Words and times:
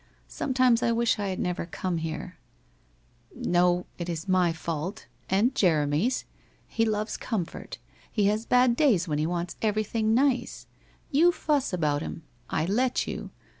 'Some 0.27 0.55
times 0.55 0.81
I 0.81 0.91
wish 0.91 1.19
I 1.19 1.27
had 1.27 1.37
never 1.39 1.67
come 1.67 1.97
here!'' 1.99 2.37
No, 3.35 3.85
it 3.99 4.09
is 4.09 4.27
my 4.27 4.51
fault— 4.51 5.05
and 5.29 5.53
Jeremy's. 5.53 6.25
He 6.67 6.85
loves 6.85 7.17
comfort. 7.17 7.77
He 8.11 8.25
has 8.25 8.47
bad 8.47 8.75
days 8.75 9.07
when 9.07 9.19
he 9.19 9.27
wants 9.27 9.57
everything 9.61 10.15
nice! 10.15 10.65
You 11.11 11.31
fuss 11.31 11.71
about 11.71 12.01
him. 12.01 12.23
I 12.49 12.65
let 12.65 13.05
you. 13.05 13.29